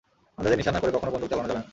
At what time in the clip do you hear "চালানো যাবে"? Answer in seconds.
1.31-1.57